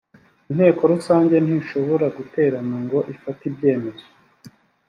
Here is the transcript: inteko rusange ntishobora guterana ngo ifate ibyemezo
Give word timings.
inteko 0.51 0.81
rusange 0.91 1.35
ntishobora 1.45 2.05
guterana 2.17 2.75
ngo 2.83 2.99
ifate 3.13 3.41
ibyemezo 3.51 4.05